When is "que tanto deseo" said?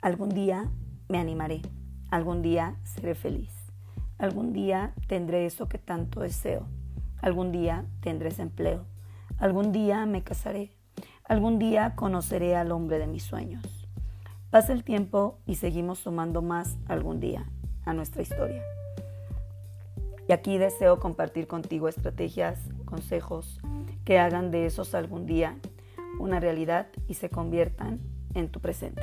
5.68-6.68